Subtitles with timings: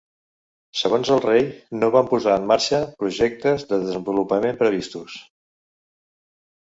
[0.79, 1.43] Segons el rei,
[1.83, 5.19] no van posar en marxa projectes de desenvolupament previstos.